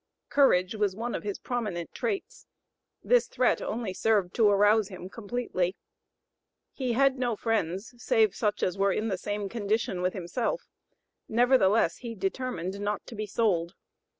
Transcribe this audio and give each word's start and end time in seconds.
Courage 0.29 0.73
was 0.73 0.95
one 0.95 1.13
of 1.13 1.21
his 1.21 1.37
prominent 1.37 1.93
traits. 1.93 2.47
This 3.03 3.27
threat 3.27 3.61
only 3.61 3.93
served 3.93 4.33
to 4.33 4.49
arouse 4.49 4.87
him 4.87 5.09
completely. 5.09 5.75
He 6.73 6.93
had 6.93 7.19
no 7.19 7.35
friends 7.35 7.93
save 8.03 8.33
such 8.33 8.63
as 8.63 8.79
were 8.79 8.91
in 8.91 9.09
the 9.09 9.17
same 9.19 9.47
condition 9.47 10.01
with 10.01 10.13
himself, 10.13 10.67
nevertheless 11.29 11.97
he 11.97 12.15
determined 12.15 12.79
not 12.81 13.05
to 13.05 13.15
be 13.15 13.27
sold. 13.27 13.75